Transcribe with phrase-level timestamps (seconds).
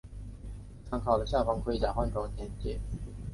[0.89, 2.79] 可参考下方的盔甲换装简介。